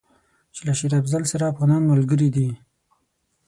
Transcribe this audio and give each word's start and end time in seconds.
چې 0.53 0.61
له 0.67 0.73
شېر 0.79 0.93
افضل 1.01 1.23
سره 1.31 1.49
افغانان 1.51 1.81
ملګري 1.91 2.29
دي. 2.35 2.49